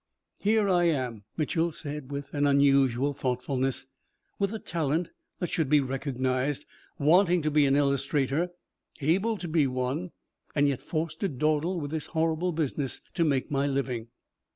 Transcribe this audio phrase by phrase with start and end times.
[0.39, 3.85] "Here I am," Mitchel said with an unusual thoughtfulness,
[4.39, 6.65] "with a talent that should be recognized,
[6.97, 8.49] wanting to be an illustrator,
[8.99, 10.09] able to be one,
[10.55, 14.07] and yet forced to dawdle with this horrible business to make my living."